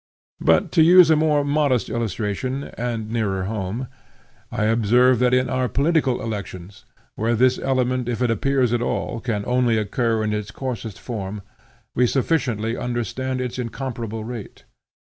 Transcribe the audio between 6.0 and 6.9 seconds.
elections,